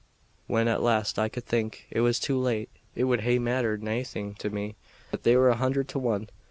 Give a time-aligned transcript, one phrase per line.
[0.47, 2.71] When at last I could think, it was too late.
[2.95, 4.75] It wad hae mattered naething to me
[5.11, 6.27] that they were a hundred to one.